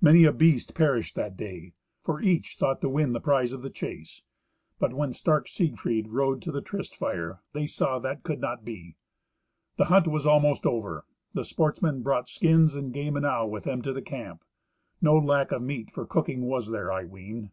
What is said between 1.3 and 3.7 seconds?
day, for each thought to win the prize of the